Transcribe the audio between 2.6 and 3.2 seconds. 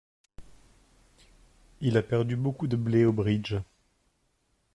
de blé au